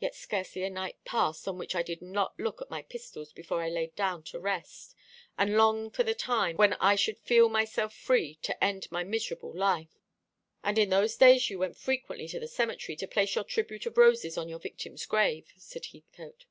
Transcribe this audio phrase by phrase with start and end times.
[0.00, 3.62] Yet scarcely a night passed on which I did not look at my pistols before
[3.62, 4.96] I lay down to rest,
[5.38, 9.56] and long for the time when I should feel myself free to end my miserable
[9.56, 9.94] life."
[10.64, 13.96] "And in those days you went frequently to the cemetery, to place your tribute of
[13.96, 16.46] roses on your victim's grave," said Heathcote.